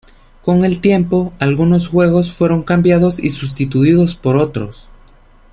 [0.43, 4.89] Con el tiempo, algunos juegos fueron cambiados y sustituidos por otros.